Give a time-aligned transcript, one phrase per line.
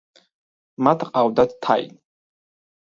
[0.87, 1.99] მათ ჰყავდა თაინი.